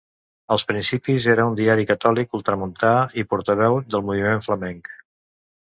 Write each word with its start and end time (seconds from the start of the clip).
Als 0.53 0.63
principis 0.69 1.27
era 1.33 1.45
un 1.49 1.57
diari 1.59 1.85
catòlic 1.91 2.33
ultramuntà 2.39 2.95
i 3.23 3.27
portaveu 3.35 3.81
del 3.97 4.05
moviment 4.09 4.45
flamenc. 4.49 4.95